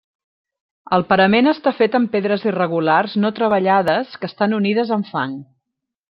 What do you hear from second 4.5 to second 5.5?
unides amb fang.